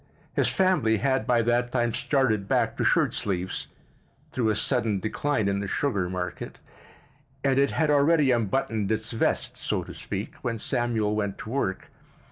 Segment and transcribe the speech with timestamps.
[0.33, 3.67] His family had by that time started back to shirt sleeves,
[4.31, 6.57] through a sudden decline in the sugar market,
[7.43, 11.91] and it had already unbuttoned its vest, so to speak, when Samuel went to work.